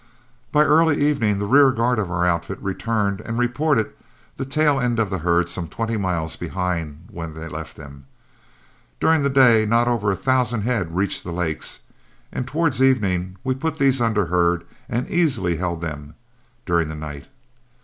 By 0.51 0.63
early 0.63 0.99
evening, 0.99 1.37
the 1.37 1.45
rear 1.45 1.71
guard 1.71 1.99
of 1.99 2.09
our 2.09 2.25
outfit 2.25 2.57
returned 2.59 3.21
and 3.21 3.37
reported 3.37 3.93
the 4.35 4.45
tail 4.45 4.79
end 4.79 4.97
of 4.97 5.11
the 5.11 5.19
herd 5.19 5.47
some 5.47 5.67
twenty 5.67 5.95
miles 5.95 6.35
behind 6.35 7.03
when 7.11 7.35
they 7.35 7.47
left 7.47 7.77
them. 7.77 8.07
During 8.99 9.21
the 9.21 9.29
day 9.29 9.63
not 9.63 9.87
over 9.87 10.11
a 10.11 10.15
thousand 10.15 10.63
head 10.63 10.95
reached 10.95 11.23
the 11.23 11.31
lakes, 11.31 11.81
and 12.31 12.47
towards 12.47 12.81
evening 12.81 13.37
we 13.43 13.53
put 13.53 13.77
these 13.77 14.01
under 14.01 14.25
herd 14.25 14.63
and 14.89 15.07
easily 15.07 15.57
held 15.57 15.81
them 15.81 16.15
during 16.65 16.89
the 16.89 16.95
night. 16.95 17.27